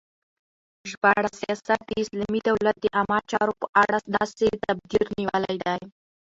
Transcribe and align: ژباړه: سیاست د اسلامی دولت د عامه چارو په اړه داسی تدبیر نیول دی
ژباړه: 0.89 1.29
سیاست 1.41 1.69
د 1.87 1.91
اسلامی 2.03 2.39
دولت 2.49 2.75
د 2.81 2.85
عامه 2.97 3.17
چارو 3.31 3.53
په 3.61 3.67
اړه 3.81 3.97
داسی 4.15 4.47
تدبیر 4.63 5.03
نیول 5.17 5.45
دی 5.65 5.79